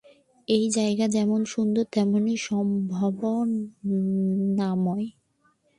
এই 0.47 0.65
জায়গাটা 0.69 1.13
যেমন 1.13 1.41
সুন্দর,- 1.45 1.83
তেমন 1.93 2.23
সম্ভাবনাময়। 2.41 3.47